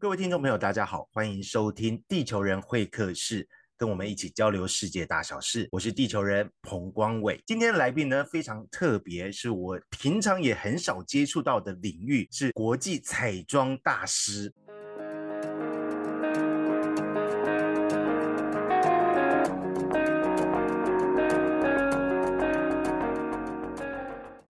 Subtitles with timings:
[0.00, 5.66] 各位听众朋友，大家好，欢迎收听地球人会客室，跟我们一起交流世界大小事。
[5.72, 7.42] 我是地球人彭光伟。
[7.44, 14.54] 今天的来宾呢非常特别，是我平常也很少接触到的领域，是国际彩妆大师。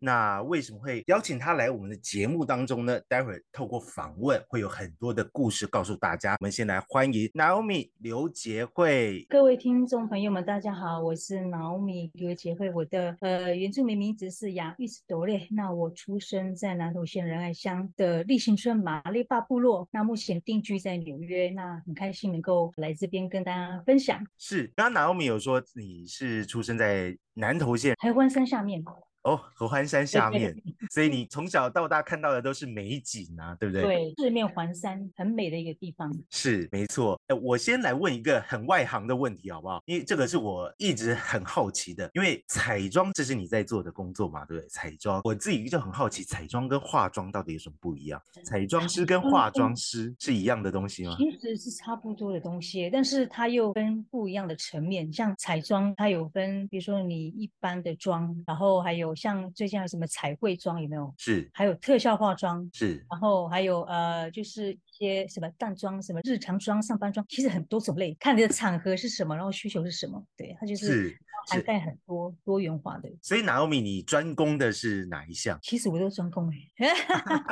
[0.09, 2.98] 那为什么会邀请他来我们的节目当中呢？
[3.09, 6.32] 待会儿透过访问会有很多的故事告诉大家。
[6.41, 9.27] 我们先来欢迎 Naomi 刘杰慧。
[9.29, 12.73] 各位听众朋友们，大家好，我是 Naomi 刘杰慧。
[12.73, 15.46] 我的呃原住民名字是雅玉斯朵列。
[15.51, 19.87] 那我出生在南投县仁爱乡的立新村马利巴部落。
[19.93, 21.51] 那目前定居在纽约。
[21.51, 24.24] 那很开心能够来这边跟大家分享。
[24.38, 28.82] 是，刚刚 Naomi 有说你是出生在南投县台湾山下面。
[29.28, 30.56] 哦，合欢山下面，
[30.91, 33.82] 所以你从小到大看到的都是美景啊，对不对？
[33.82, 36.10] 对，四面环山，很美的一个地方。
[36.30, 37.20] 是，没错。
[37.27, 39.82] 哎，我先来问一个很外行的问题，好不好？
[39.84, 42.10] 因为这个是我一直很好奇的。
[42.15, 44.68] 因为彩妆，这是你在做的工作嘛，对不对？
[44.71, 48.18] 彩妆，我自己就很好奇，彩妆跟化妆到底有什么不一样？
[48.46, 51.15] 彩妆师跟化妆师是一样的东西吗？
[51.18, 55.12] 其实是差不多的东西，但是它又分不一样的层面。
[55.12, 59.15] 像彩妆，它有分，比如说你一般的妆，然后还有。
[59.19, 61.13] 像最近还有什么彩绘妆有没有？
[61.19, 73.08] 是，还有特效化妆是，然后还有呃，就是一些什么淡妆、什么日常妆、上班妆，其实很多种类，看你的场合是什么，然后需求是什么，对，它就是涵盖很多多元化的。
[73.22, 75.58] 所以娜欧米，你专攻的是哪一项？
[75.62, 76.88] 其实我都专攻哎，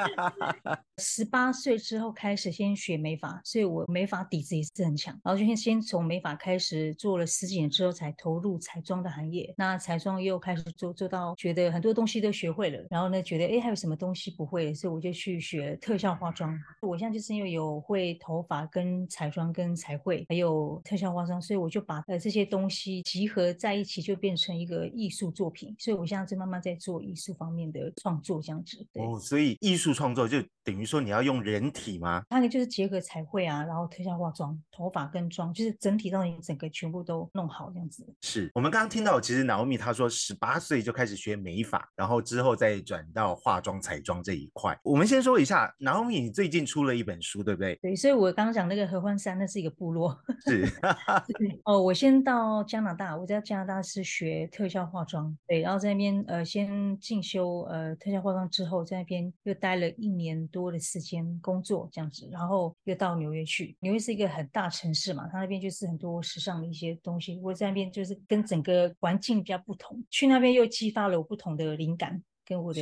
[0.99, 9.55] 十八岁之后开始先学美发，所以我美发底子也是很强，然后就先先从美发开始做了十几年之后，才投入彩妆的行业。
[9.57, 16.59] 那彩妆又开始做做到觉得很多东西都学会了，然后呢，觉得哎还有什么东西不会，所以我就去学特效化妆。
[16.83, 25.75] 我现在就是因为有会头发跟彩妆跟彩绘，还有特效化妆，所以我就把呃这些东西集合在一起，就变成一个艺术作品。
[25.79, 28.85] 所以我现在在慢慢在做艺术方面的创作这样子。
[28.95, 32.25] 哦，所以艺术创作就等于说你要用人体吗？
[32.31, 38.07] 那个就是结合彩绘啊，然后特效化妆，头发跟妆，就是整体让你整个全部都弄好这样子。
[38.23, 41.77] 是我们刚刚听到，其实 Naomi 她说十八岁就开始学美发。
[41.95, 44.79] 然后之后再转到化妆彩妆这一块。
[44.83, 47.77] 我们先说一下，然后你最近出了一本书，对不对？
[47.77, 50.17] 对，所以我刚刚讲那个合欢山，那是一个部落。
[50.47, 50.67] 是。
[51.65, 63.77] 哦，我先到加拿大，我在加拿大是学特效化妆，对，然后在那边呃先进修呃特效化妆之后，在那边又待了一年多的时间工作这样子，然后又到纽约去。
[63.81, 67.39] 纽约是一个很大城市嘛，它那边就是很多时尚的一些东西。
[67.43, 71.67] 我在那边就是跟整个环境比较不同，去那边又激发了我不同的。
[71.77, 72.81] 灵感跟我的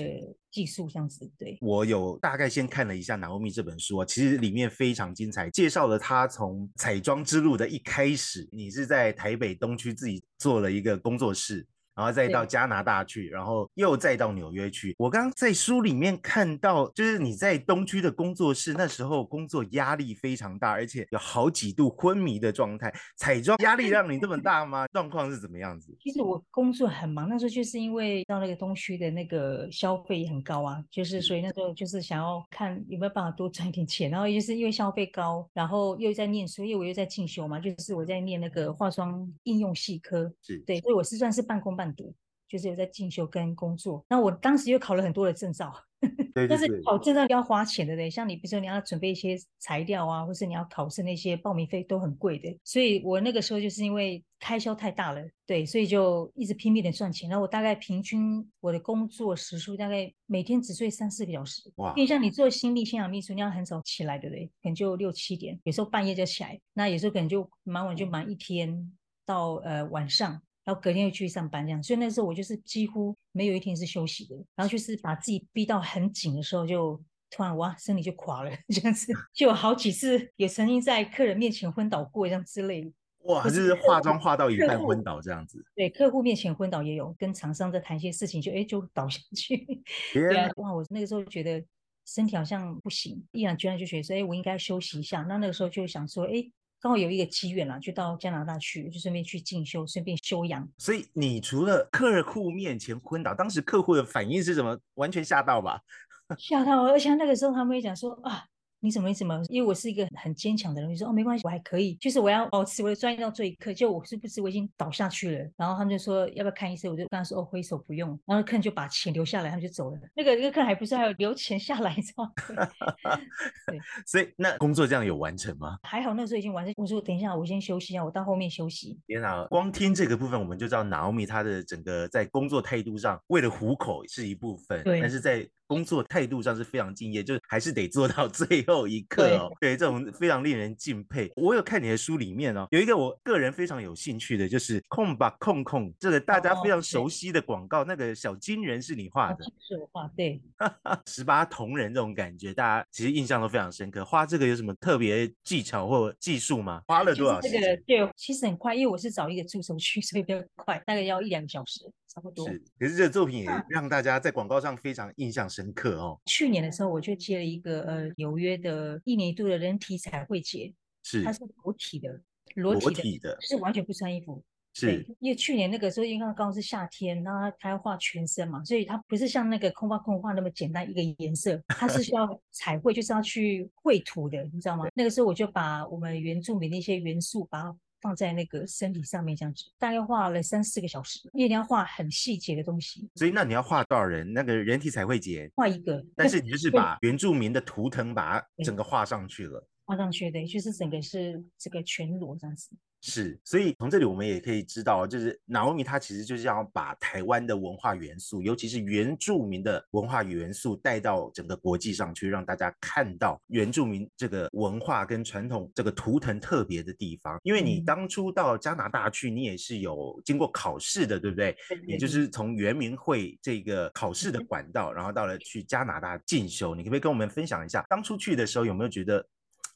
[0.50, 11.66] 技术这样子，对我有大概先看了一下《南欧米》这本书啊，其实里面非常精彩，介绍了他从彩妆之路的一开始，你是在台北东区自己做了一个工作室。
[11.94, 14.94] 然后再到加拿大去，然后又再到纽约去。
[14.98, 22.92] 我刚刚在书里面看到，就是你在东区的工作室，那时候工作压力非常大，而且有好几度昏迷的状态。
[23.16, 24.86] 彩妆压力让你这么大吗？
[24.88, 25.96] 状况是怎么样子？
[26.00, 34.10] 其实我工作很忙，那时候就是因为到那个东区的那个消费也很高啊，就是所以那时候就是想要看有没有办法多赚一点钱。
[34.10, 41.83] 然后就是因为消费高，然后又在念书，因为我又在进修嘛，就是我在念那个化妆应用系科，是对，所以我是算是半工半。
[41.92, 42.14] 读
[42.46, 45.72] 就是有在进修跟工作，那我当时又考了很多的证照，
[46.48, 57.28] 但是考证照要花钱的嘞，像你比如说你要准备一些材料啊，或是你要考试那些报名费都很贵的，所以我那个时候就是因为开销太大了，对，所以就一直拼命的赚钱。
[57.28, 61.92] 然后我大概平均我的工作时数大概每天只睡三四个小时，哇！
[61.96, 68.92] 因为像你做心理信仰秘书，你要很早起来对不对，可能就六七点，有时候半夜就起来，那有时候可能就忙完就忙一天
[69.26, 70.40] 到呃晚上。
[70.64, 74.34] 然后隔天又去上班，这样，所以那时候我就是几乎没有一天是休息的。
[74.56, 76.98] 然后就是把自己逼到很紧的时候，就
[77.30, 79.12] 突然哇，身体就垮了， 这样子。
[79.34, 82.90] 就有好几次也曾经在客人面前昏倒过，这样之类。
[83.24, 85.62] 哇，就是化妆化到一半昏倒这样子。
[85.74, 89.82] 对，客户面前昏倒也有，跟厂商在谈一些事情，就哎就倒下去。
[90.14, 91.62] 对啊，哇，我那个时候觉得
[92.06, 95.20] 身体好像不行，毅然决然就觉得说，哎，我应该休息一下。
[95.22, 96.50] 那那个时候就想说，哎。
[96.84, 100.68] 刚好有一个机缘啦，就到加拿大去，就顺便去进修，顺便修养。
[100.76, 104.78] 所以你除了客户面前昏倒，当时客户的反应是什么？
[104.96, 105.80] 完全吓到吧？
[106.36, 108.44] 吓到，而且那个时候他们也讲说啊，
[108.84, 109.40] 你什么意思吗？
[109.48, 113.72] 因为我是一个很坚强的人，你说哦没关系，我还可以，就是我要保持我的专业到这一刻。
[113.72, 115.50] 就我是不是我已经倒下去了？
[115.56, 116.90] 然后他们就说要不要看医生？
[116.90, 118.10] 我就跟他说哦挥手不用。
[118.26, 119.98] 然后客人就把钱留下来，他们就走了。
[120.14, 122.30] 那个那个客人还不是还有留钱下来，知道吗？
[123.66, 125.78] 对， 所以那工作这样有完成吗？
[125.84, 126.74] 还好那时候已经完成。
[126.76, 128.98] 我说等一下，我先休息一下，我到后面休息。
[129.06, 135.48] 天哪，光听这个部分我们就知道 Naomi 她的整个在工作态度上，为了糊口是一部分，对，但是在。
[135.74, 139.52] 工作态度上是非常敬业，就是还是得做到 最后一刻哦。
[139.60, 141.30] 对，这种非常令人敬佩。
[141.36, 150.40] 我有看你的书里面哦，有一个我个人非常有兴趣的，就是控吧控控，这个大家非常熟悉的广告，那个小金人是你画的，是我画，对，
[151.06, 154.04] 十八铜人这种感觉，大家其实印象都非常深刻。
[154.04, 156.82] 画这个有什么特别技巧或技术吗？
[156.86, 157.82] 花了多少时间？
[157.86, 161.80] 对，其实很快，因为我是找一个助手去，所以比较快，大概要一两个小时。
[162.14, 166.16] 差不多是，可是这个作品也让大家在广告上非常印象深刻哦。
[166.26, 170.72] 去年的时候，我就接了一个呃纽约的一年一度的人体彩绘节，
[171.02, 172.20] 是它是裸体的，
[172.54, 174.40] 裸体的，是完全不穿衣服。
[174.76, 184.86] 是，因为去年那个时候，因为刚刚是夏天，然后他要画全身嘛，所以它不是像那个空画空画那么简单一个颜色，它是需要彩绘，就是要去绘图的，你知道吗？
[184.94, 187.76] 那个时候我就把我们原住民的一些元素把它。
[188.04, 193.08] 放在那个身体上面这样子，大概画了三四个小时，因为你要画很细节的东西。
[193.14, 194.30] 所以那你要画多少人？
[194.30, 202.70] 那个人体彩绘节画一个，但是你就是把原住民的图腾把它整个画上去了，画上去的，就是整个是这个全裸这样子。
[203.06, 217.38] 是，所以从这里我们也可以知道，就是 Naomi 他其实就是要把台湾的文化元素，尤其是原住民的文化元素带到整个国际上去，让大家看到原住民这个文化跟传统这个图腾特别的地方。
[217.42, 221.54] 因为你当初到加拿大去，你也是有经过考试的，对不对？
[221.86, 226.74] 也就是从原民会这个考试的管道，然后到了去加拿大进修。
[226.74, 229.22] 你可不可以跟我们分享一下，当初去的时候有没有觉得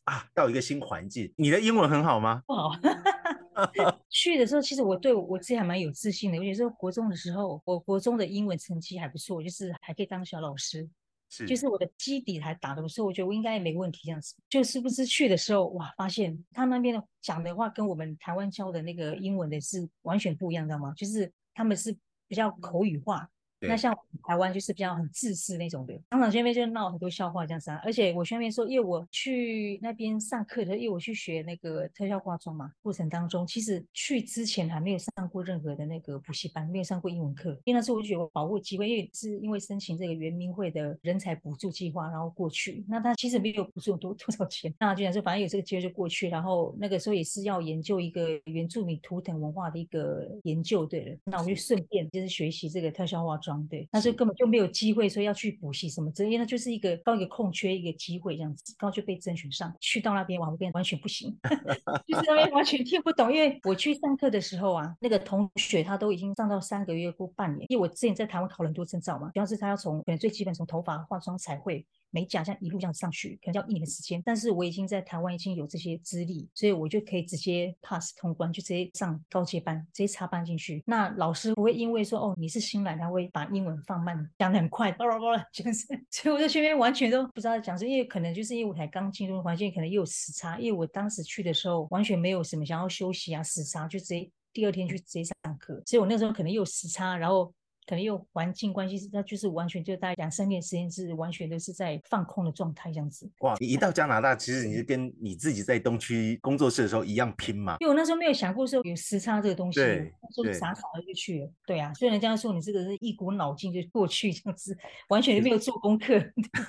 [0.08, 1.31] 啊，到一个新环境？
[1.37, 2.43] 你的英文很好吗？
[2.46, 2.72] 不好。
[4.08, 6.37] 去的时候，其实我对我自己还蛮有自信的。
[6.38, 10.88] 尤其是国中的时候，我国中的英文成绩还不错，就是还可以当小老师，
[11.28, 13.05] 是，就是我的基底还打得不错。
[13.05, 14.34] 我觉得我应该也没问题这样子。
[14.49, 20.94] 就是不是去的时候，哇，发现他那边的讲的话跟我们台湾教的那个英文的是完全不一样，知道吗？
[20.96, 21.94] 就是他们是
[22.26, 23.28] 比较口语化。
[23.60, 27.81] 那像台湾就是比较很自私那种的，当场那边就闹很多笑话这样子啊。
[27.84, 37.50] 而且我宣边说，因为我去那边上课的，因为我去学那个特效化妆嘛，过程当中其实去之前还没有上过任何的那个补习班，没有上过英文课。
[37.64, 42.84] 因为那时候我就觉得我把握机会，因为是因为申请这个圆明会的人才补助计划，然后过去。
[42.88, 46.28] 那他其实没有补助多多少钱，那就想说反正有这个机会就过去。
[46.28, 53.48] 然后那个时候也是要研究一个原住民图腾文化的一个研究，对了，那我就顺便就是学习这个特效化妆。
[53.69, 61.35] 对，那就根本就没有机会说要去补习什么，因为那就是一个刚一个空缺一个机会这样子，刚好就被甄选上去到那边，完全完全不行，
[62.06, 63.33] 就是那边完全听不懂。
[63.33, 71.87] 因为我去上课的时候啊，那个同学他都已经上到三个月过半年，因为我之前在台湾考了很多证照嘛，主要是他要从可能最基本从头发、化妆、彩绘。
[72.10, 74.22] 美甲这样一路这样上去，可能要一年的时间。
[74.25, 80.82] 但是我已经在台湾已经有这些资历，所以我就可以直接 pass 通关，就直接上高阶班，直接插班进去。
[80.87, 85.87] 那老师不会因为说哦你是新来，他会把英文放慢，讲的很快，巴拉巴拉，就是。
[86.10, 90.58] 所以我在这边完全都不知道讲什么，因为可能就是因为我才刚进入环境，可能又有时差。
[90.58, 95.82] 因为我当时去的时候完全没有什么想要休息啊时差，就直接第二天去直接上课。
[95.87, 97.52] 所以我那时候可能又有时差，然后。
[97.88, 103.26] 可能又环境关系，那就是完全就大概两三年时间是完全都是在放空的状态这样子。
[103.40, 107.79] 哇，你一到加拿大，其实你是跟你自己在东区工作室的时候一样拼嘛？
[107.81, 111.51] 因为我那时候没有想过说有时差这个东西，对，就傻傻的就去了。
[111.67, 114.77] 对啊，所以人家说你这个是一股脑劲就过去这样子，
[115.08, 116.22] 完全没有做功课。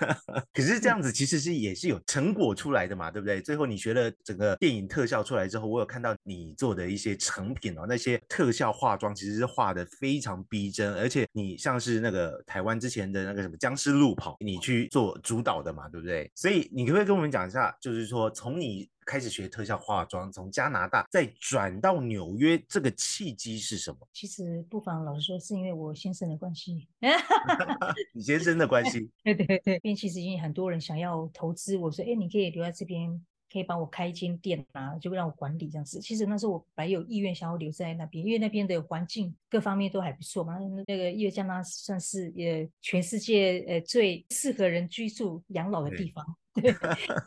[0.53, 3.41] 可是这样子其实是也是有成果出来的嘛，对不对？
[3.41, 16.31] 最后你学了整个电影特效出来之后，我有看到你做的一些成品哦，那些特效化妆其实是画的非常逼真，而而且你像是那个台湾之前的那个什么僵尸路跑，你去做主导的嘛，对不对？
[16.35, 24.07] 所以你可不可以跟我们讲一下，就是说从你开始学特效化妆，从加拿大再转到纽约，这个契机是什么？
[24.13, 26.87] 其实不妨老实说，是因为我先生的关系。
[28.13, 29.09] 你先生的关系？
[29.25, 33.19] 对对对，因为其实已经很多人想要投资，我说，哎，你可以留在这边。
[33.51, 35.99] 可以帮我开一间店啊，就让我管理这样子。
[35.99, 40.57] 其实那时候我本来有意愿想要留在那边，因为那边的环境各方面都还不错嘛。
[40.85, 46.23] 那个因为加拿算是呃全世界呃最适合人居住养老的地方，
[46.61, 46.73] 对。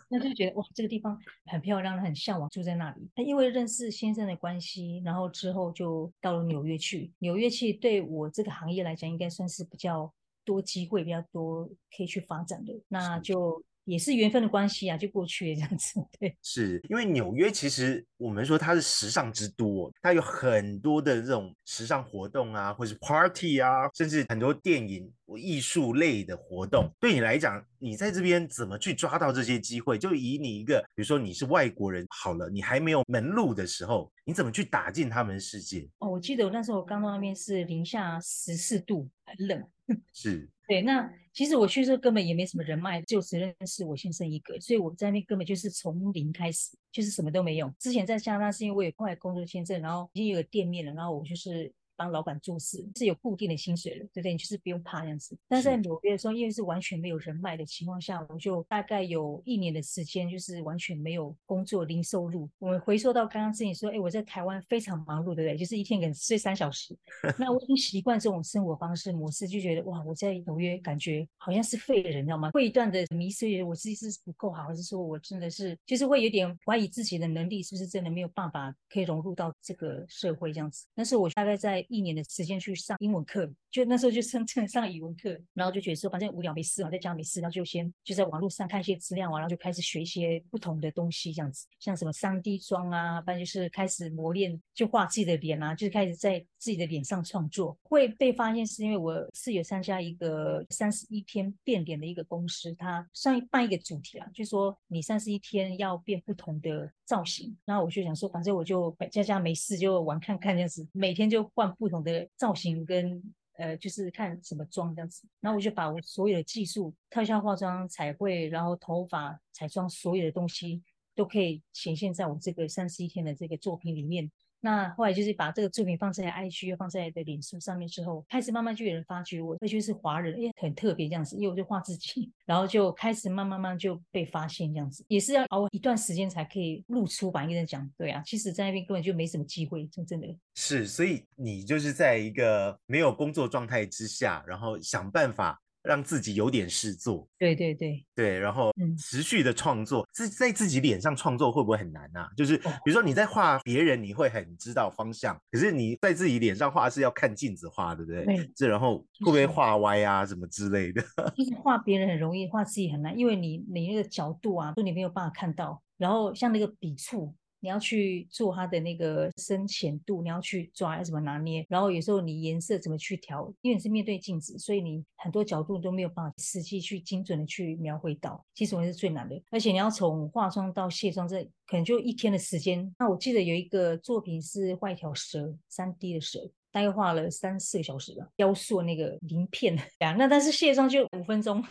[0.09, 3.11] 那就觉得哇，这个地方很漂亮，很向往住在那里。
[3.17, 7.11] 那因为认识先生的关系，然后之后就到了纽约去。
[7.19, 10.13] 纽约去对我这个行业来讲，应该算是比较
[10.45, 12.73] 多机会，比较多可以去发展的。
[12.89, 13.61] 那就。
[13.85, 16.01] 也是缘分的关系啊，就过去了这样子。
[16.19, 26.89] 对，是因为纽约其实我们说它是时尚之都，它有很多的这种时尚活动啊，或是 party 啊，甚至很多电影、艺术类的活动。
[27.01, 29.99] 对你来讲，你在这边怎么去抓到这些机会？
[29.99, 35.89] 就以你一个，比如说你是外国人，好了，你还没有门路的时候，你怎么去打进他们的世界？
[35.99, 39.69] 哦，我记得我那时候刚到那边是零下十四度，很冷。
[40.13, 40.49] 是。
[40.69, 47.71] 对，那其实我去时候根本也没什么人脉，就只认识我先生一个，所以我在那边根本就是从零开始，就是什么都没有。
[47.79, 51.73] 之前在加拿大是因为我有快工作签证，然后已经有个店面了，然后我就是。
[51.97, 54.33] 帮老板做事是有固定的薪水了，对不对？
[54.33, 55.37] 你就是不用怕这样子。
[55.49, 62.49] 但是在纽约的时候，因为是完全没有人脉的情况下，我就大概有一年的时间，就是完全没有工作、零收入。
[62.59, 65.57] 我们回溯到刚刚之前说，哎，我在台湾非常忙碌，对不对？
[65.57, 66.97] 就是一天可能睡三小时。
[67.39, 72.51] 那我已经习惯这种生活方式模式，就觉得哇，我在纽约感觉好像是废人，你知道吗？
[72.53, 80.87] 会一段的迷失，我自己是不够好，还是说我真的是就是会有点怀疑自己的能力是不是真的没有办法可以融入到这个社会这样子？
[80.95, 81.82] 但是我大概在。
[81.89, 97.77] 一年的时间去上英文课，就那时候就上正上语文课，然后就觉得说反正无聊没事嘛，在家没事，然后就先就在网络上看一些资料啊，然后就开始学一些不同的东西，这样子，像什么三 D 妆啊，反正就是开始磨练，就画自己的脸啊，就是开始在自己的脸上创作。
[97.83, 111.72] 会被发现是因为我是有参加一个三十一天变脸的一个公司，它上一办一个主题啊，就说你三十一天要变不同的造型，然后我就想说，反正我就在家没事就玩看看这样子，每天就换。
[111.79, 113.23] 不同的造型跟
[113.59, 120.83] 呃，就是看什么妆这样子，然后我就把我所有的技术、特效化妆、彩绘，然后头发、彩妆，所有的东西
[121.15, 124.31] 都可以显现在我这个三十一天的这个作品里面。
[124.65, 137.45] 那后来就是把这个作品放在 IG，放在的脸书上面之后，开始慢慢就有人发觉我，那就是华人，哎，很特别这样子，因为我就画自己，然后就开始慢慢慢就被发现这样子，也是要熬一段时间才可以露出吧。
[137.45, 145.61] 应该讲，对啊，其实在那边根本就没什么机会，就真的是，所以你就是在一个没有工作状态之下，然后想办法。
[145.83, 152.29] 让自己有点事做，对对对对，然后持续的创作，自在自己脸上创作会不会很难啊？
[152.37, 158.25] 就是比如说你在画别人，你会很知道方向，可是你在自己脸上画是要看镜子画，对不对？
[158.25, 158.51] 对。
[158.55, 161.03] 这然后会不会画歪啊，什么之类的？
[161.37, 167.35] 其实画别人很容易，画自己很难，因为你你那个角度啊，都你没有办法看到，然后像那个笔触。
[167.63, 179.41] 你要去做它的那个深浅度，你要去抓要怎么拿捏，然后有时候你颜色怎么去调，因为你是面对镜子，所以你很多角度都没有办法实际去精准的去描绘到，其实我是最难的。
[179.51, 182.93] 而且你要从化妆到卸妆，这可能就一天的时间。
[182.99, 186.51] 那我记得有一个作品是画一条蛇，三 D 的蛇。
[186.75, 191.63] 大概画了三四个小时吧，雕塑那个鳞片， 呀，那但是卸妆就五分钟，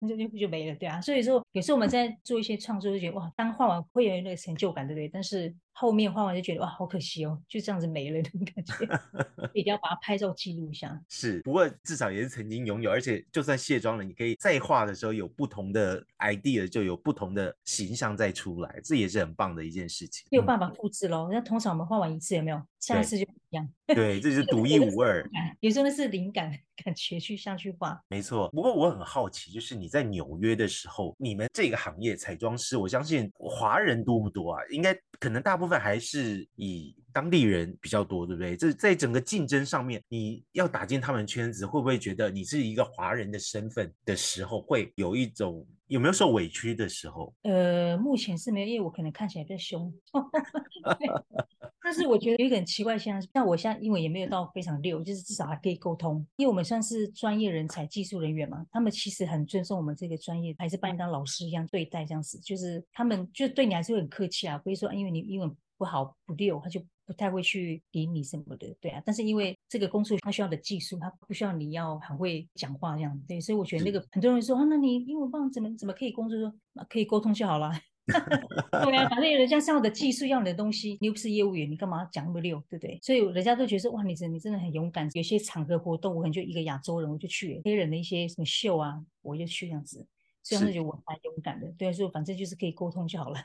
[0.00, 5.08] 那 就就就没了，对啊，所以说有时候我们在做一些创作，就觉得哇，当画完会有那个成就感，对不对？
[5.08, 9.00] 但是后面画完就觉得哇，好可惜哦，就这样子没了 那种感觉，
[9.52, 10.98] 一定要把它拍照记录一下。
[11.08, 20.26] 是，不过至少也是曾经拥有，而且就算卸妆了，你可以再画的时候有不同的 idea，就有不同的形象再出来，这也是很棒的一件事情。
[20.30, 22.62] 没有办法复制喽，那通常我们画完一次有没有？
[22.80, 23.66] 下一次就不一样。
[23.86, 25.28] 对，这是独一无二。
[25.60, 26.50] 有时候那是灵感
[26.82, 28.00] 感觉去下去画。
[28.08, 28.48] 没错。
[28.50, 34.62] 不过我很好奇，就是你在纽约的时候，你们这个行业彩妆师，我相信华人多不多啊？
[34.70, 38.56] 应该可能大部分还是以当地人比较多，对不对？
[38.56, 47.34] 这在整个竞争上面，你要打进他们圈子，会不会觉得你是一个华人的身份的时候，会有一种有没有受委屈的时候？
[47.42, 49.92] 呃，目前是没有，因为我可能看起来比较凶。
[51.84, 56.26] 但是我觉得有一个很奇怪现象，像我现在英文也没有到非常溜，就是至少还可以沟通。
[56.36, 62.38] 因为我们算是专业人才、技术人员嘛，他们其实很尊重我们这个专业，还是把你当老师一样对待，这样子。
[62.38, 69.02] 就是他们就对你还是会很客气啊，不会说因为你英文不好不溜，他就不太会去理你什么的，对啊。
[69.04, 73.38] 但是因为这个工作他需要的技术，他不需要你要很会讲话这样，对。
[73.38, 76.38] 所以我觉得那个很多人说啊，那你英文棒怎么怎么可以工作？
[76.38, 76.54] 说
[76.88, 77.70] 可以沟通就好了。
[78.84, 82.98] 对啊，反正人家是要的技术，要你的东西，你又不是业务员，你干嘛讲那么溜，对不对？
[83.02, 85.08] 所以人家都觉得说，哇，你真你真的很勇敢。
[85.14, 90.06] 有些场合活动，我可能就一个亚洲人，我就去；黑人的一些什么秀啊，我就去这样子。
[90.42, 93.40] 所以他们觉得我蛮勇敢的，对，所以反正就是可以沟通就好了。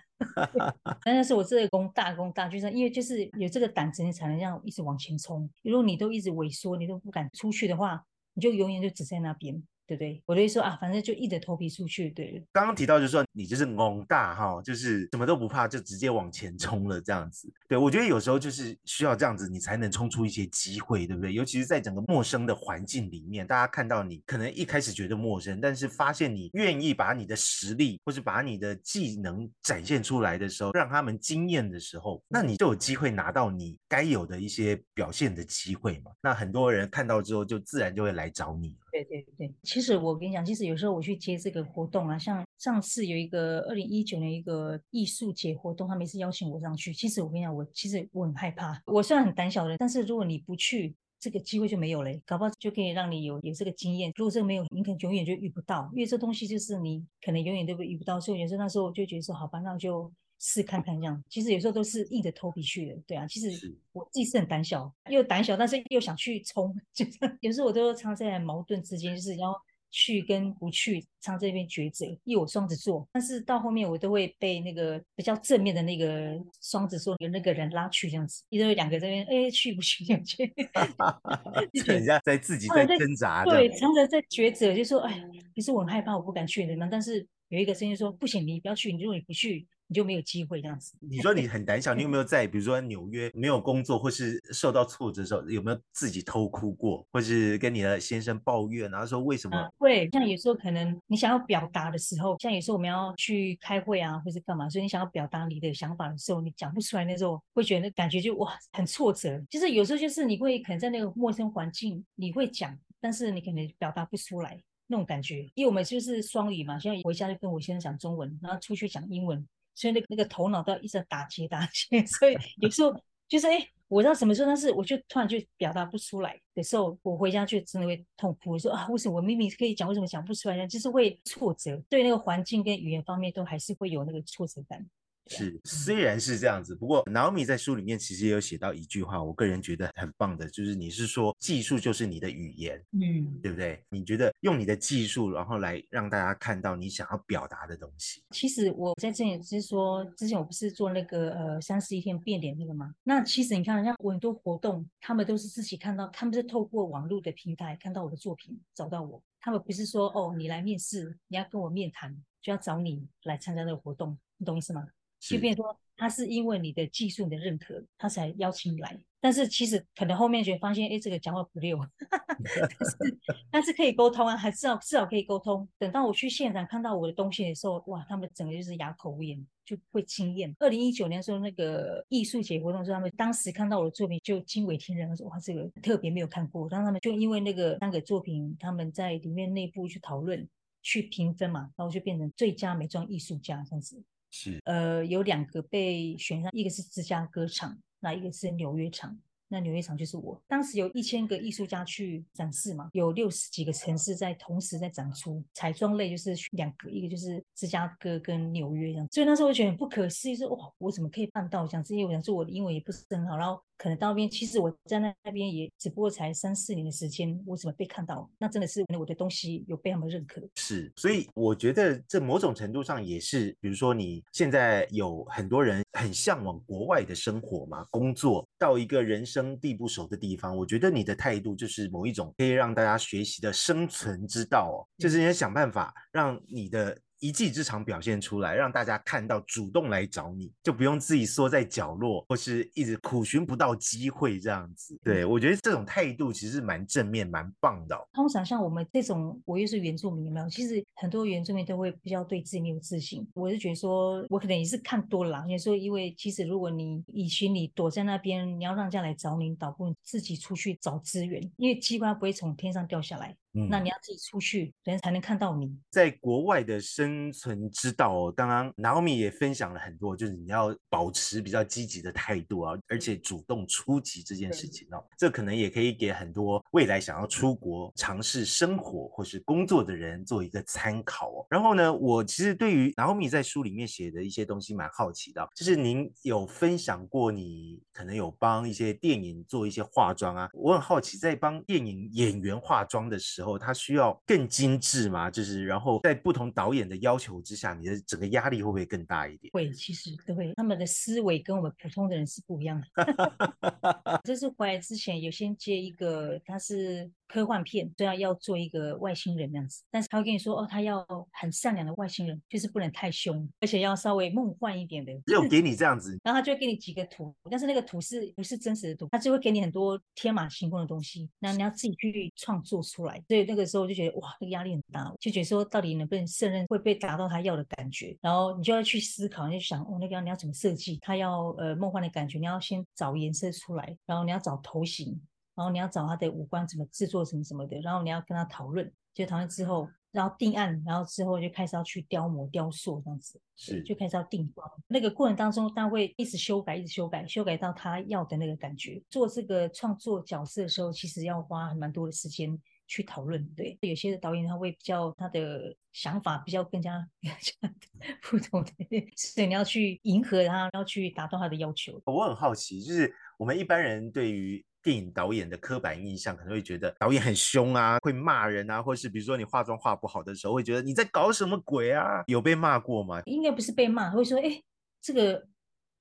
[1.06, 5.50] 但是，我这个功大功大，就是因为就是有这个胆子，你才能这样一直往前冲。
[5.63, 9.63] 如果你都一直萎缩，你都不敢出去的话，你就永远就只在那边。
[9.89, 10.22] 对不对？
[10.27, 12.12] 我就会说啊，反正就硬着头皮出去。
[12.12, 17.51] 对，刚刚提到就是说你就是懵大哈，就是什么都不怕，就直接往前冲了这样子。
[17.67, 21.34] 对我觉得有时候就是需要这样子，你才能冲出一些机会，对不对？
[21.34, 36.12] 尤其是在整个陌生的环境里面，大家看到你可能一开始觉得陌生，但是发现你愿意把你的实力或是把你的技能展现出来的时候，让他们惊艳的时候，那你就有机会拿到你该有的一些表现的机会嘛。
[36.22, 38.75] 那很多人看到之后，就自然就会来找你了。
[38.91, 48.81] 对对对，其实我跟你讲，其实有时候我去接这个活动啊，像上次有一个二零一九年一个艺术节活动，他每次邀请我上去，其实我跟你讲，我其实我很害怕。
[48.86, 54.12] 我虽然很胆小的人，但是如果你不去，这个机会就没有嘞，搞不好就可以让你有有这个经验。
[54.15, 58.19] 如果这个没有，你可能永远就遇不到，因为这东西就是你可能永远都会遇不到。
[58.19, 60.12] 所以有时候那时候我就觉得说，好吧，那就。
[60.41, 63.27] 试看看这样，其实有时候都是硬着头皮去的，对啊。
[63.27, 69.53] 其实我自己是很胆小，又胆小，但是又想去冲， 就是有时候我都常在矛盾之间，就是要
[69.91, 72.05] 去跟不去，常这边抉择。
[72.24, 85.24] 因为我双子座，但是到后面我都会被那个比较正面的那个双子座有那个人拉去这样子，因为两个这边哎去不去 就去，人家在自己在挣扎，对，常常在抉择，就说哎，
[85.55, 86.88] 其实我很害怕，我不敢去的嘛。
[86.91, 89.67] 但是有一个声音说不行，你不要去，你如果你不去。
[89.89, 90.96] 你就没有机会这样子。
[91.00, 99.69] 你说你很胆小，你有没有在比如说纽约没有工作或是受到挫折的时候，有没有自己偷哭过，或是跟你的先生抱怨，然后说为什么？
[99.79, 109.43] 会，像有时候可能你想要表达的时候，像有时候我们要去开会啊，或是干嘛，所以你想要表达你的想法的时候，你讲不出来那时候，会觉得感觉就哇很挫折。
[109.50, 115.50] 就是有时候就是你会可能在那个陌生环境，你会讲，但是你可能表达不出来那种感觉。
[115.55, 119.43] 因为我们就是双语嘛，现在回家就跟我先生讲中文，然后出去讲英文。
[119.79, 122.93] 所以那那个头脑都要一直打结打结， 所以有时候
[123.29, 130.67] 就是哎，我知道什么时候，但是我就突然就表达不出来的时候，我回家就真的会痛哭，说啊，为什么我明明可以讲，为什么讲不出来呢？
[130.67, 134.86] 就是会挫折，对那个环境跟语言方面都还是会有那个挫折感。
[135.29, 143.83] 是，虽然是这样子，不过 Naomi 在书里面其实也有写到一句话，我个人觉得很棒的，就是你是说技术就是你的语言，嗯，对不对？
[143.89, 148.24] 你觉得用你的技术，然后来让大家看到你想要表达的东西。
[148.31, 152.93] 其实我在这里是说，之前我不是做那个呃三十一天变脸那个吗？
[153.03, 164.88] 那其实你看，像我很多活动，他们都是自己看到，他们是透过网络的平台看到我的作品找到我，他们不是说哦你来面试，你要跟我面谈，就要找你来参加这个活动，你懂意思吗？
[165.19, 168.97] 就变说，他是因为你的技术的认可，他才邀请你来。
[169.21, 173.19] 但是其实可能后面就发现，哎，这个讲话不溜， 但是
[173.51, 175.67] 但是可以沟通啊，还至少至少可以沟通。
[175.77, 180.55] 等到我去现场看到我的东西的时候，哇，他们整个就是哑口无言，就会惊艳。
[180.60, 186.69] 二零一九年的时候那个艺术节活动时候，他们当时看到我的作品就惊为天人，说哇，这个特别没有看过。
[186.69, 190.47] 然后他们就因为那个三个作品，他们在里面内部去讨论、
[190.82, 194.01] 去评分嘛，然后就变成最佳美妆艺术家这样子。
[194.32, 199.20] 是，呃，有两个被选上，一个是芝加哥厂，那一个是纽约厂。
[199.52, 209.08] 那纽约厂就是我，当时有一千个艺术家去展示嘛，有六十几个城市在同时在展出彩妆类，就是两个，一个就是芝加哥跟纽约这样。
[209.12, 211.84] 所以那时候我觉得很不可思议，说哇，我怎么可以办到这样？
[211.89, 213.60] 因为我想说我的英文也不是很好，然后。
[213.80, 218.30] 可能到那边，其实我在那那边也只不过才三四年的时间，我怎么被看到？
[218.38, 220.42] 那真的是我的东西有被他们认可。
[220.56, 237.00] 是，所以我觉得这某种程度上也是，比如说你现在有很多人很向往国外的生活嘛，工作到一个人生地不熟的地方，我觉得你的态度就是某一种可以让大家学习的生存之道哦，就是你要想办法让你的。
[237.19, 244.97] 一技之长表现出来，让大家看到，主动来找你，就不用自己缩在角落，或是一直苦寻不到机会这样子。
[245.03, 248.08] 对我觉得这种态度其实蛮正面、蛮棒的。
[248.13, 250.49] 通常像我们这种，我又是原住民，没有？
[250.49, 253.27] 其实很多原住民都会比较对自己没有自信。
[253.34, 255.43] 我是觉得说，我可能也是看多了。
[255.45, 263.36] 因为说，因为其实如果你以前你躲在那边，你要让人家来找你，倒不如自己出去找资源，因为机关不会从天上掉下来。
[263.51, 265.75] 那你要自己出去，人才能看到你。
[265.89, 281.45] 在国外的生存之道哦，刚刚 Naomi 也分享了很多，就是你要保持比较积极的态度啊，而且主动出击这件事情哦，这可能也可以给很多未来想要出国尝试生活或是工作的人做一个参考哦。
[281.49, 293.38] 然后呢，我其实对于 Naomi 在书里面写的一些东西蛮好奇的，就是您有分享过你可能有帮一些电影做一些化妆啊，我很好奇，在帮电影演员化妆的时候。
[293.60, 295.30] 它需要更精致嘛？
[295.30, 299.52] 就是，然后在不同导演的要求之下，你的整个压力会不会更大一点？
[299.54, 300.54] 会，其实都会。
[300.56, 304.21] 他们的思维跟我们普通的人是不一样的。
[304.23, 315.13] 这是回来之前有先接一个，他是科幻片，都要，要做一个外星人那样子，但是他会跟你说，哦，他要很善良的外星人，就是不能太凶，而且要稍微梦幻一点的。
[315.28, 319.08] 只有给你这样子，然后他就会给你几个图，但是那个图是不是真实的图？
[319.12, 323.24] 他就会给你很多天马行空的东西，那你要自己去创作出来。
[323.28, 328.18] 所以那个时候就觉得，哇，那个压力很大，就觉得说，到底能不能胜任，会被达到他要的感觉？
[328.22, 330.98] 然后你就要去思考，你就想，哦，那个你要怎么设计？
[331.02, 335.22] 他要呃梦幻的感觉，你要先找颜色出来，然后你要找头型。
[335.60, 344.65] 然后你要找他的五官怎么制作什么什么的，然后你要跟他讨论，就讨论之后，然后定案，然后之后就开始要去雕模、雕塑这样子，是就开始要定光。
[344.88, 349.04] 那个过程当中，他会一直修改，一直修改，修改到他要的那个感觉。
[349.10, 353.45] 做这个创作角色的时候，其实要花蛮多的时间去讨论。
[353.50, 357.06] 对，有些的导演他会比较他的想法比较更加
[358.24, 358.72] 不同的，
[359.17, 362.02] 所以你要去迎合他，要去达到他的要求。
[362.06, 364.65] 我很好奇，就是我们一般人对于。
[364.82, 372.24] 电影导演的刻板印象可能会觉得导演很凶啊，会骂人啊，或是比如说你化妆化不好的时候，会觉得你在搞什么鬼啊？
[372.28, 373.22] 有被骂过吗？
[373.26, 374.62] 应该不是被骂，会说哎，
[375.02, 375.48] 这个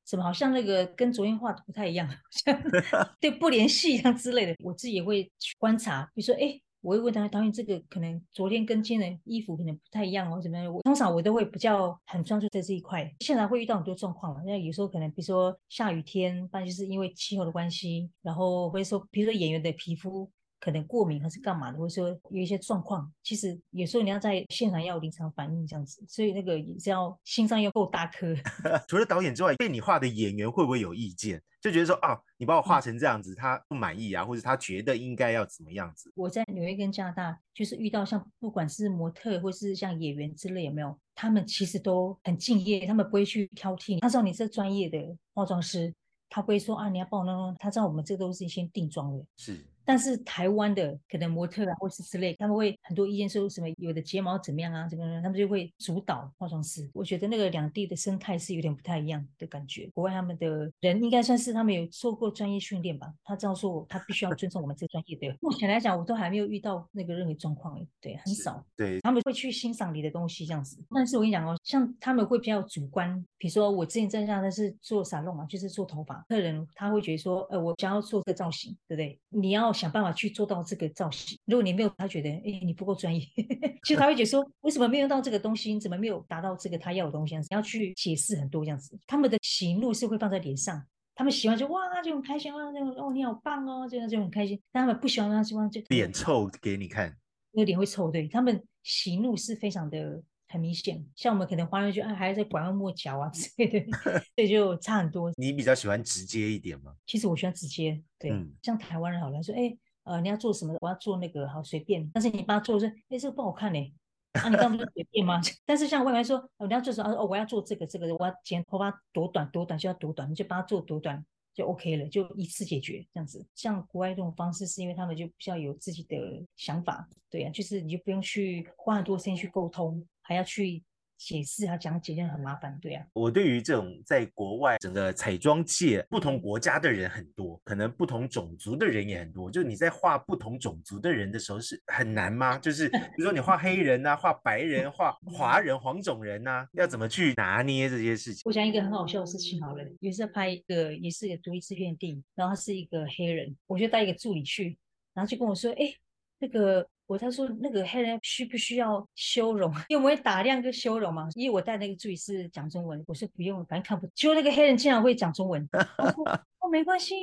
[0.04, 2.62] 怎么好像那个跟昨天画的不太一样，像
[3.20, 4.54] 对不联系一样之类的。
[4.62, 6.60] 我自己也会去观察，比如说哎。
[6.88, 10.72] 我会问他导演，这个可能昨天跟今天的衣服可能不太一样哦，怎么样？
[10.72, 13.14] 我通常我都会比较很专注在这一块。
[13.20, 20.30] 现在会遇到很多状况嘛，那有时候可能比如说下雨天，不然就是因为气候的关系，然后或者说比如说演员的皮肤。
[20.60, 28.34] 可能过敏还是干嘛的，或者说有一些状况，其实有时候你要在现场要临场反应这样子，所以那个也是要心脏要够大颗。
[28.88, 31.42] 除了导演之外，被你画的演员会不会有意见？
[31.60, 36.12] 就觉得说啊，你把我画成这样子，他不满意啊，或者他觉得应该要怎么样子？
[36.14, 40.96] 我在纽约跟加拿大，就是遇到像不管是模特或是像演员之类，有没有？
[41.16, 43.98] 他们其实都很敬业，他们不会去挑剔。
[43.98, 44.98] 他知道你是专业的
[45.34, 45.92] 化妆师，
[46.28, 47.56] 他不会说啊，你要帮我弄弄。
[47.58, 49.24] 他知道我们这都是先定妆的。
[49.36, 49.66] 是。
[49.88, 56.86] 但是台湾的可能模特啊，或是之类，他们会很多意见说什么有的睫毛怎么样啊，怎么样，他们就会主导化妆师。
[56.92, 59.88] 我觉得那个两地的生态是有点不太一样的感觉。
[59.94, 65.34] 国外他们的人应该算是他们有受过专业训练吧，他知道说他必须要尊重我们这专业的。
[65.40, 68.62] 目前来讲，我都还没有遇到那个任何状况，对，很少。
[68.76, 70.76] 对，他们会去欣赏你的东西这样子。
[70.90, 79.18] 但是我跟你讲哦，像他们会比较主观，比如说我之前在家的是做沙龙嘛，就是做头发，客人他会觉得说，呃，我想要做这个造型，对不对？
[79.30, 79.72] 你要。
[79.78, 81.38] 想办法去做到这个造型。
[81.44, 83.24] 如果你没有，他觉得哎，你不够专业。
[83.84, 85.72] 其实他会觉得说，为什么没有用到这个东西？
[85.72, 87.36] 你怎么没有达到这个他要的东西？
[87.36, 88.98] 你要去解释很多这样子。
[89.06, 94.60] 他们的喜怒是会放在脸上，他们喜欢就哇就很开心啊，那种哦你好棒哦，这样就很开心。
[94.72, 97.16] 但他们不喜欢他希望就脸臭给你看，
[97.52, 98.10] 那个脸会臭。
[98.10, 100.22] 对他们喜怒是非常的。
[100.48, 103.86] 很明显，像我们可能华人就啊还在拐弯抹角啊 之类的，
[104.34, 105.30] 所以就差很多。
[105.36, 106.94] 你比较喜欢直接一点吗？
[107.06, 108.32] 其实我喜欢直接，对，
[108.62, 110.74] 像台湾人好了，说哎呃你要做什么？
[110.80, 113.92] 我要做那个好随便，但是你帮他做说哎这个不好看嘞，
[114.32, 115.40] 啊你刚不是随便吗？
[115.66, 117.12] 但是像外面说哦你要做什么？
[117.12, 121.24] 哦我要做这个这个，我要剪头发多短多短就要多短，你就帮他做多短。
[121.54, 123.44] 就 OK 了，就一次解决这样子。
[123.56, 126.16] 像国外这种方式，是因为他们就比较有自己的
[126.54, 130.84] 想法，对呀，就是你就不用去花很多时间去沟通，还要去。
[131.20, 133.04] 解释啊，讲解，这样很麻烦，对啊。
[133.12, 139.50] 我对于这种在国外整个彩妆界不同国家的人很多，可能不同种族的人也很多。
[139.50, 142.56] 就你在画不同种族的人的时候是很难吗？
[142.58, 148.42] 就是 比如说你画黑人呐，画白人，画华人、黄种人呐，要怎么去拿捏这些事情？
[148.44, 154.78] 我讲一个很好笑的事情好了，也是拍一个，也是一个独立制片的电影，然后他是一个黑人，我就带一个助理去，
[155.14, 155.92] 然后就跟我说，哎，
[156.38, 156.88] 那个。
[157.08, 159.72] 我他说那个黑人需不需要修容？
[159.88, 161.26] 因为我会打量跟修容嘛。
[161.34, 164.06] 因为我带那个助理是讲中文，我说不用，反正看不。
[164.14, 166.24] 结果那个黑人竟然会讲中文， 我说
[166.60, 167.14] 哦没关系，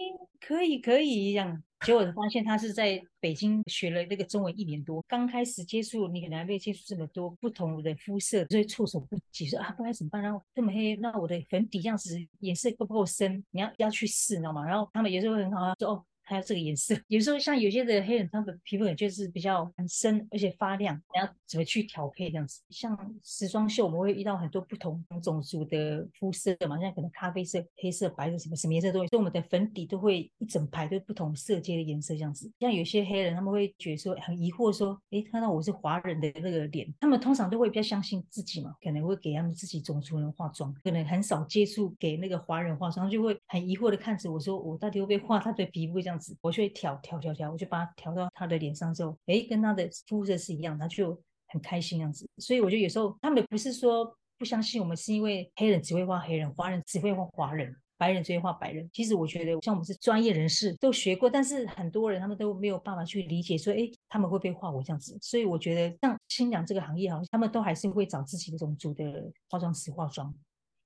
[0.42, 1.64] 可以可以这样。
[1.82, 10.20] 结果我发现他是在北京学了那个中文一年多，刚开始接触你可能还没有接触这么多不同的肤色，所以措手不及，说啊不然怎么办。
[10.20, 13.44] 然后这么黑，那我的粉底这样子颜色够不够深？
[13.52, 14.66] 你要要去试，你知道吗？
[14.66, 16.06] 然后他们有时候很好，说哦。
[16.26, 22.62] 还有这个颜色， 有时候像有些的黑人，他的皮肤就是比较很深，而且发亮，然后怎么去调配这样子？
[22.70, 32.52] 像时装秀，我们会遇到很多不同种族的肤色嘛，像可能咖啡色、黑色、白色什么什么颜色都有，所以我们的粉底都会一整排都不同色阶的颜色这样子。
[32.60, 46.15] 像有些黑人，他们会觉得说很疑惑，说，诶，看到我是华人的那个脸，他们通常都会比较相信自己嘛，可能会给他们自己种族人化妆，可能很少接触给那个华人化妆，就会很疑惑的看着我说，我到底会不会画他的皮肤这样？
[46.42, 52.28] 我就会调调调调，我就把它调到他的脸上之后，哎，跟他的肤色是一样，他就很开心样子。
[52.38, 58.88] 所以我觉得有时候他们不是说不相信我们，是因为黑人只会画黑人，华人只会画华人，白白人最画白人。
[58.94, 65.18] 其实我觉得，像我们是专业人士都学过，但是很多人他们都没有办法去理解，说哎，他们会不会画我这样子？
[65.22, 70.32] 所以我觉得，像新娘这个行业，好像他们都还是会找自己的种族的化妆师化妆。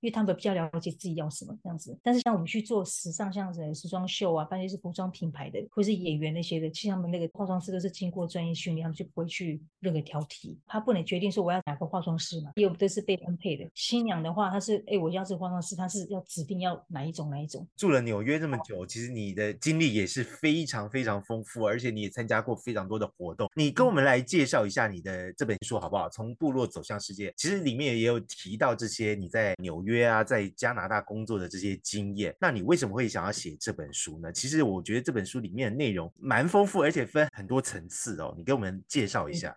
[0.02, 10.56] 因为他们比较了解自己要什么这样子，但是像我们去做时尚，像子时装秀啊，半夜是服装品牌的，或是演员那些的，其实他们那个化妆师都是经过专业训练，他们就不会去任何挑剔。
[10.68, 13.70] 他不能决定说我要哪个化妆师嘛，因为都是被分配的。
[13.76, 17.68] 新娘的话，她是哎，我要这个化妆师，她是要指定要哪一种哪一种。
[17.76, 23.50] 住了纽约这么久，其实你的经历也是非常非常丰富，而且你也参加过非常多的活动。
[23.56, 26.10] 你跟我们来介绍一下你的这本书好不好？
[26.10, 30.70] 从部落走向世界，其实里面也有提到这些你在纽约啊，在加。
[30.70, 34.32] 加拿大工作的这些经验，那你为什么会想要写这本书呢？
[34.32, 38.32] 其实我觉得这本书里面的内容蛮丰富，而且分很多层次哦。
[38.38, 39.52] 你给我们介绍一下。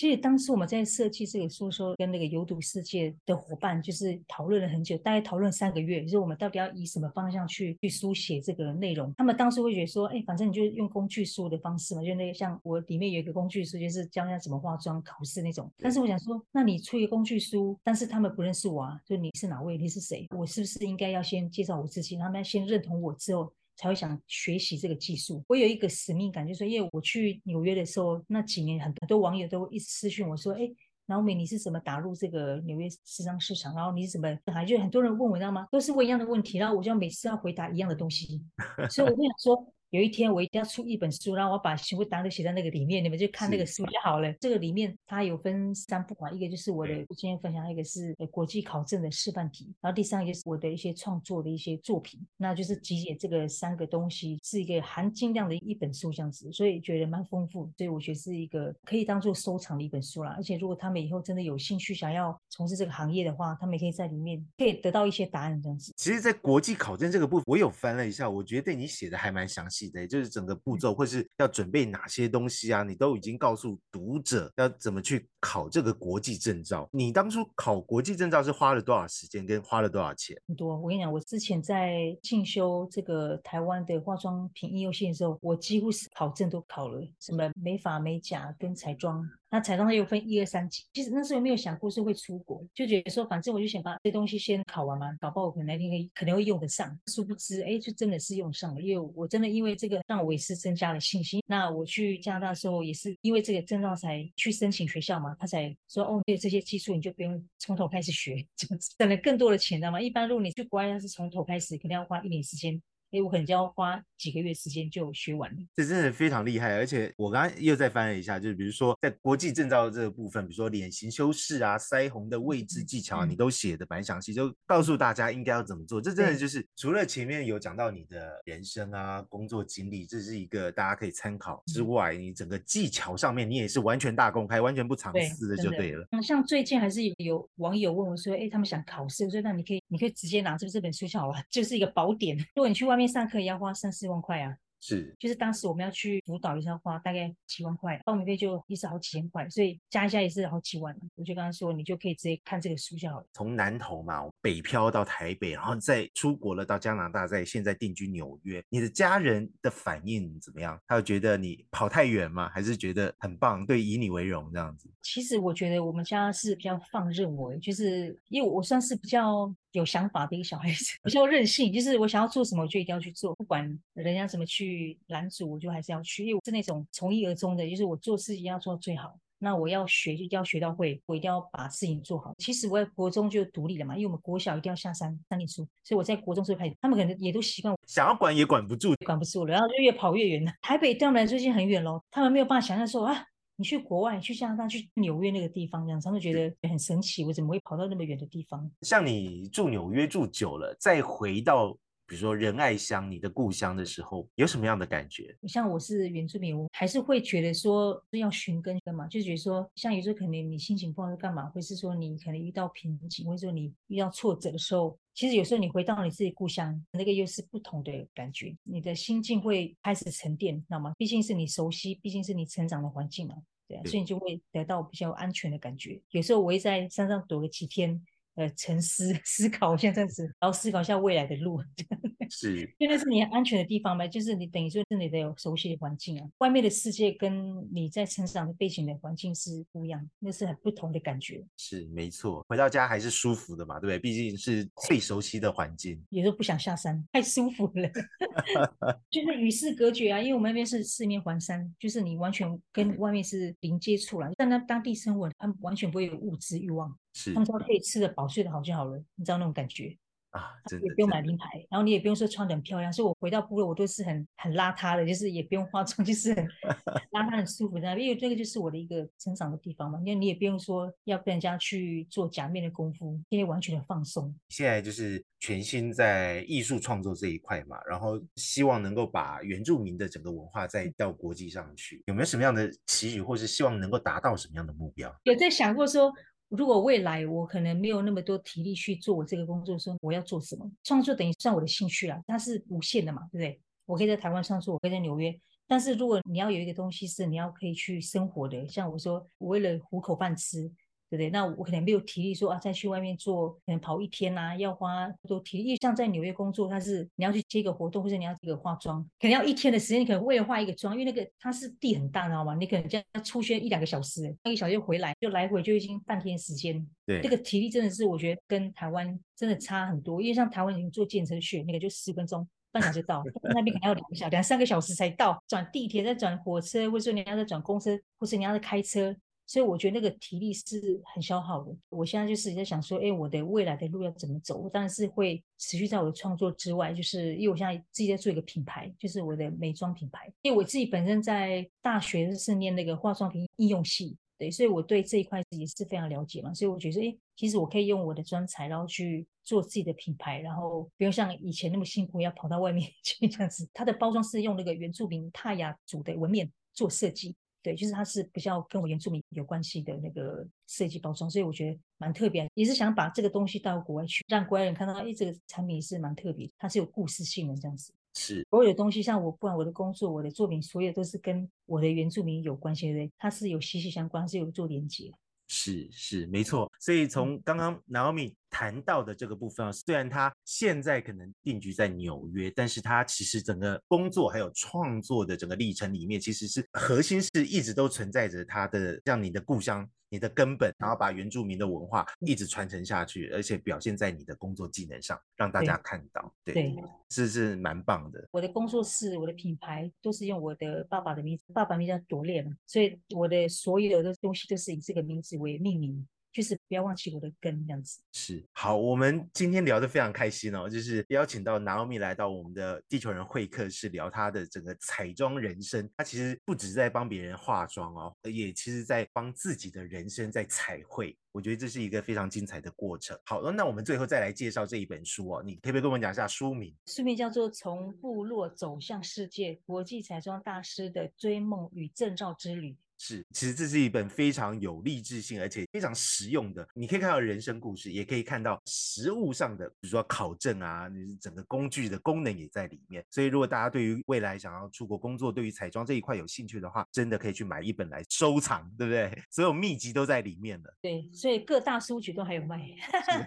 [0.00, 9.12] 其实当时我们在设计这个书时候，跟那个有毒世界的伙伴就是讨论了很久，大概讨论三个月，就是我们到底要以什么方向去去书写这个内容。
[9.18, 15.70] 他们当时会觉得说，哎，反正你就用工具书的方式嘛，就那个像我里面有一个工具书，就是教人家怎么化妆、考试那种。
[15.76, 20.26] 但是我想说，那你出一个工具书，但是他们不认识我啊，就你是哪位，你是谁？
[20.34, 23.52] 我是不是应该要先介绍我自己，他们先认同我之后？
[23.80, 25.42] 才会想学习这个技术。
[25.48, 30.70] 我有一个使命感，就是说，因为我去纽约的时候，那几年很多网友都一直私讯我说：“哎，
[31.06, 33.74] 老美，你是怎么打入这个纽约时尚市场？
[33.74, 34.38] 然后你是怎么……
[34.52, 35.66] 还就很多人问我，知道吗？
[35.72, 38.42] 都是问一样的问题，然后我就每次要回答一样的东西，
[38.90, 44.32] 所以我就想说。”有一天我一定要出一本书，然后我把全部答案都写在那个里面，你们就看那个书就好了。
[44.34, 60.34] 这个里面它有分三部分，一个就是我的今天分享，一个是国际考证的示范题，然后第三个就是我的一些创作的一些作品，那就是集结这个三个东西是一个含金量的一本书这样子，所以觉得蛮丰富，所以我觉得是一个可以当做收藏的一本书啦。
[60.36, 65.92] 而且如果他们以后真的有兴趣想要从事这个行业的话，他们也可以在里面可以得到一些答案这样子。
[65.96, 69.79] 其实，在国际考证这个部分，我有翻了一下，我觉得你写的还蛮详细。
[69.88, 72.82] 的，就是整个步骤，或是要准备哪些东西啊？
[72.82, 76.88] 你都已经告诉读者要怎么去考这个国际证照。
[76.92, 80.36] 你当初考国际证照是花了多少时间，跟花了多少钱？
[80.48, 80.76] 很多。
[80.76, 89.24] 我跟你讲，我之前在进修这个台湾的化妆品应用性的时候，我几乎是考证都考了，什么美发、美甲跟彩妆。
[89.50, 96.98] 那彩妆它又分一二三级，其实那时候没有想过是会出国，就觉得说反正我就想把这东西先考完嘛，搞不好我可能那天可以可能会用得上。
[97.06, 101.42] 殊不知，哎，就真的是用上了，因为我真的因为这个让我也是增加了信心。
[101.46, 108.46] 那我去加拿大的时候也是因为这个证照才去申请学校嘛，他才说哦，有这些技术你就不用从头开始学，
[108.98, 110.00] 省了更多的钱知道吗。
[110.00, 112.80] 一般如果你去国外要是从头开始，肯定要花一年时间。
[113.12, 115.56] 哎，我可能就要花几个月时间就学完了。
[115.74, 126.00] 这真的非常厉害，而且我刚刚又再翻了一下，就是比如说在国际证照这个部分，比如说脸型修饰啊、腮红的位置技巧啊，你都写的蛮详细，就告诉大家应该要怎么做。
[126.00, 136.06] 这真的就是除了前面有讲到你的人生啊、工作经历，这是一个大家可以参考之外，你整个技巧上面你也是完全大公开、完全不藏私的，就对了。
[136.12, 142.36] 嗯，像最近还是有有网友问我说，哎，他们想考试，我说那你可以，你可以直接拿这这本书就好了，就是一个宝典。
[142.54, 144.56] 如果你去外面上课也要花三四万块啊。
[144.82, 150.96] 是，就是当时我们要去辅导一下，花大概几万块，报名费就也是好几千块，所以加一下也是好几万。
[151.16, 153.26] 我就跟他说，你就可以直接看这个书就好了。
[153.34, 158.64] 从南投嘛，北漂到台北，然后再出国了到加拿大，在现在定居纽约。
[158.70, 160.80] 你的家人的反应怎么样？
[160.86, 162.48] 他有觉得你跑太远吗？
[162.48, 164.88] 还是觉得很棒，对，以你为荣这样子？
[165.02, 169.54] 其实我觉得我们家是比较放任我，就是因为我算是比较。
[169.72, 176.24] 有想法的一个小孩子， 比较任性，就是我想要做什么，我就一定要去做，不管人家怎么去拦阻，我就还是要去。
[176.24, 179.16] 因为我是那种从一而终的，就是我做事情要做到最好。
[179.42, 182.34] 那我要学就一定要学到会，我一定要把事情做好。
[182.36, 190.52] 其实我在国中就独立了嘛，因为我们国小一定要下山山里书，所以我在国中就开始，他们可能也都习惯，想要管也管不住，管不住了，然后就越跑越远了。
[190.60, 193.24] 台北对他们来说已经很远喽，他们没有办法想象说啊。
[193.60, 197.22] 你去国外，去加拿大，去纽约那个地方，这样他们觉得很神奇。
[197.26, 198.70] 我怎么会跑到那么远的地方？
[198.80, 205.36] 像你住纽约住久了，再回到比如说仁爱乡，你的故乡的时候，有什么样的感觉？
[205.46, 209.06] 像我是原住民，我还是会觉得说要寻根干嘛？
[209.08, 220.92] 就觉得说，像有时候可能你心情不好是干嘛，或是说你可能遇到瓶颈，或者说你遇到挫折的时候，其实有时候你回到你自己故乡，那个又是不同的感觉，你的心境会开始沉淀，知道吗？
[220.96, 223.36] 毕竟是你熟悉，毕竟是你成长的环境嘛。
[223.70, 226.00] 对，所以你就会得到比较安全的感觉。
[226.10, 231.60] 有时候我会在山上躲个几天，呃沉思 思考，像这样子，然后思考一下未来的路。
[232.32, 241.44] 是，因为那是你安全的地方嘛，就是你等于说是你的有熟悉的环境啊，外面的世界跟你在成长的背景的环境是不一样，那是很不同的感觉。
[241.56, 243.98] 是没错，回到家还是舒服的嘛，对不对？
[243.98, 247.90] 毕竟是最熟悉的环境，有时候不想下山，太舒服了，
[249.10, 250.20] 就是与世隔绝啊。
[250.20, 254.30] 因为我们那边是四面环山，就是你完全跟外面是零接触了。
[254.36, 259.96] 但那当地生活，他们完全不会有物质欲望，是他们只要可以吃得饱、睡得好就好了，你知道那种感觉。
[260.30, 260.46] 啊，
[260.80, 266.46] 也不用买名牌，然后你也不用说穿的很漂亮，所以我回到部落，我都是很很邋遢的，就是也不用化妆，就是很
[267.10, 269.98] 邋遢很舒服的，因为这个就是我的一个成长的地方嘛。
[269.98, 274.32] 因为你也不用说要跟人家去做假面的功夫，因为完全的放松。
[274.50, 285.12] 现在就是全心在艺术创作这一块嘛，然后希望能够把原住民的整个文化再到国际上去，有没有什么样的期许，或是希望能够达到什么样的目标？
[285.24, 286.12] 有在想过说。
[286.50, 293.60] 如果未来我可能没有那么多体力去做我这个工作，说我要做什么创作，等于算我的兴趣啊，它是无限的嘛，对不对？
[293.86, 295.34] 我可以在台湾创作，我可以在纽约，
[295.66, 300.70] 但是如果你要有一个东西是你要可以去生活的，像我说，我为了糊口饭吃。
[301.10, 301.30] 对不对？
[301.30, 305.76] 那我可能没有体力说啊，再去外面做，可能跑一天呐，要花多体力。
[305.76, 310.00] 像在纽约工作，它是你要去接一个活动，或者你要这个化妆，可能要一天的时间。
[310.00, 312.54] 你可能为了化一个妆，因为那个它是地很大，知道吗？
[312.54, 316.86] 你可能这样出去一两个小时，一个小时回来就来回就已经半天时间。
[317.04, 320.22] 对，这个体力真的是我觉得跟台湾真的差很多。
[320.22, 325.42] 因为像台湾你坐电车去，那个就十分钟，半小时到，那边可能要两个小两三个小时才到。
[325.48, 329.16] 转地铁再转火车，或者说你要再转公车，或者你要再开车。
[329.50, 331.76] 所以我觉得那个体力是很消耗的。
[331.88, 334.56] 我现在就是在想说，哎，我的未来的路要怎么走？
[334.56, 340.32] 我当然是会持续在我的创作之外，就是因为我现在自己在做一个品牌，就是我的美妆品牌。
[340.42, 346.54] 因为我自己本身在大学是念那个化妆品应用系，对，所以我对这一块也是非常了解嘛。
[346.54, 353.68] 所以我觉得，哎，其实我可以用我的专才，然后去做自己的品牌，然后不用像以前那么辛苦要跑到外面 去这样子。
[353.74, 357.34] 它的包装是用那个原住民泰雅族的纹面做设计。
[357.62, 367.92] 对，就是它是比较跟我原住民有关系的那个设计包装，所以我觉得蛮特别，也是想把这个东西带到国外去，让国外人看到，哎，这个产品是蛮特别，它是有故事性的这样子。
[368.14, 375.12] 是，所有的东西，像我不管我的工作、我的作品，所有都是跟我的原住民有关系的，它是有息息相关，是有做连接。
[375.52, 389.84] 是是没错，所以从刚刚 Naomi 谈到的这个部分啊，虽然他现在可能定居在纽约，但是他其实整个工作还有创作的整个历程里面，其实是核心是一直都存在着他的像你的故乡。
[390.10, 396.76] 你的根本，然后把原住民的文化一直传承下去，而且表现在你的工作技能上，让大家看到，对，
[397.10, 398.28] 是是蛮棒的。
[398.32, 406.06] 我的工作室，我的品牌都是用我的爸爸的名字，爸爸名叫朵烈嘛，所以我的所有的东西都是以这个名字为命名。
[406.32, 408.76] 就是不要忘记我的根，这样子是好。
[408.76, 415.88] 我们今天聊得非常开心哦，就是邀请到南奥米来到我们的地球人会客室，聊她的整个彩妆人生。
[415.96, 421.16] 她其实不止在帮别人化妆哦，也其实在帮自己的人生在彩绘。
[421.32, 423.16] 我觉得这是一个非常精彩的过程。
[423.24, 426.74] 好了，那我们最后再来介绍这一本书哦，你可不可以跟我们讲一下书名？
[426.86, 432.72] 书名叫做《从部落走向世界：国际彩妆大师的追梦与证照之旅》。
[433.02, 436.68] 是，其实这是一本非常有励志性，而且非常实用的。
[436.74, 443.02] 你可以看到人生故事，也可以看到实物上的，比如说考证啊，你整个工具的功能也在里面。
[443.08, 449.10] 所以，如果大家对于未来想要出国工作，对于彩妆这一块有兴趣的话，真的可以去买一本来收藏，对不对？
[449.32, 450.74] 所有秘籍都在里面了。
[450.82, 452.60] 对，所以各大书局都还有卖。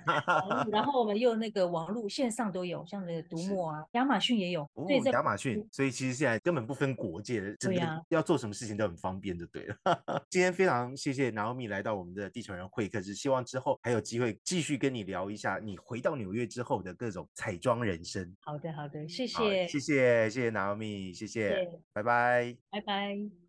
[0.71, 4.61] 然后我们又那个网络线上都有，像那个读墨啊，亚马逊也有。
[4.75, 9.62] 哦，亚马逊，所以其实现在根本不分国界的，对呀，要做什么事情都很方便，就对。
[10.29, 18.35] 今天非常谢谢 Naomi 来到我们的地球人会客室，希望之后还有机会继续跟你聊一下你回到纽约之后的各种彩妆人生。
[18.41, 23.42] 好的，好的，谢谢，谢谢，谢谢 Naomi，谢谢，拜拜，拜拜。